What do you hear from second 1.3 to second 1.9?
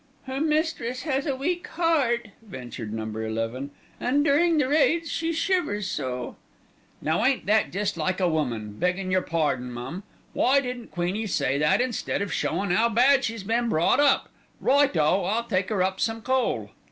weak